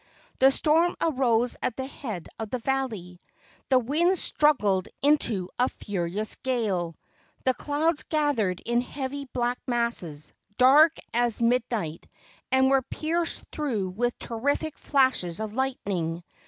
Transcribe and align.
The 0.39 0.49
storm 0.49 0.95
arose 0.99 1.57
at 1.61 1.75
the 1.77 1.85
head 1.85 2.27
of 2.39 2.49
the 2.49 2.57
valley. 2.57 3.19
The 3.69 3.77
winds 3.77 4.19
struggled 4.19 4.87
into 5.03 5.49
a 5.59 5.69
furious 5.69 6.33
gale. 6.37 6.95
The 7.43 7.53
clouds 7.53 8.01
gathered 8.09 8.61
in 8.61 8.81
heavy 8.81 9.25
black 9.25 9.59
masses, 9.67 10.33
dark 10.57 10.97
as 11.13 11.37
mid¬ 11.37 11.61
night, 11.69 12.07
and 12.51 12.71
were 12.71 12.81
pierced 12.81 13.43
through 13.51 13.89
with 13.89 14.17
terrific 14.17 14.75
flashes 14.75 15.39
of 15.39 15.53
lightning. 15.53 16.23